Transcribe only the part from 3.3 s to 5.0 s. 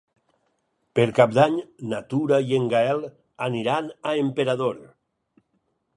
aniran a Emperador.